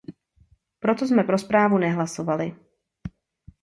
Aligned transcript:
Proto 0.79 1.07
jsme 1.07 1.23
pro 1.23 1.37
zprávu 1.37 1.77
nehlasovali. 1.77 2.55